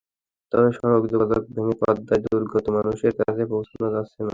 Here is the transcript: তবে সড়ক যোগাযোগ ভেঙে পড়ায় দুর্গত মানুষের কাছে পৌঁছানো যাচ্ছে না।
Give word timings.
তবে 0.51 0.69
সড়ক 0.77 1.03
যোগাযোগ 1.13 1.41
ভেঙে 1.51 1.75
পড়ায় 1.79 1.99
দুর্গত 2.25 2.65
মানুষের 2.77 3.13
কাছে 3.19 3.43
পৌঁছানো 3.51 3.87
যাচ্ছে 3.95 4.19
না। 4.19 4.29